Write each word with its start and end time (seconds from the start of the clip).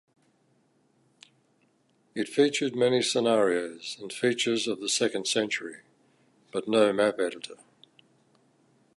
It 2.15 2.27
featured 2.27 2.75
many 2.75 3.03
scenarios 3.03 3.97
and 4.01 4.11
features 4.11 4.67
of 4.67 4.79
"The 4.79 4.89
Second 4.89 5.27
Century", 5.27 5.81
but 6.51 6.67
no 6.67 6.91
map 6.91 7.19
editor. 7.19 7.57